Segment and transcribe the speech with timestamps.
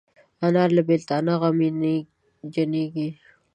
[0.45, 3.09] انا له بیلتانه غمجنېږي